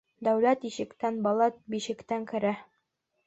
Дәүләт 0.27 0.63
ишектән, 0.69 1.19
бала 1.27 1.49
бишектән 1.75 2.27
керә. 2.35 2.55